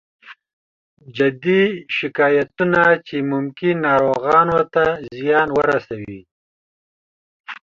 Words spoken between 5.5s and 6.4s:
ورسوي